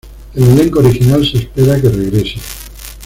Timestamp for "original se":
0.79-1.37